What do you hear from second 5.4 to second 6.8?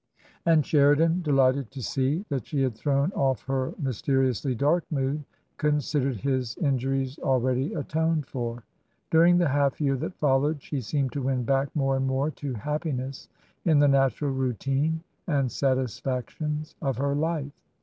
considered his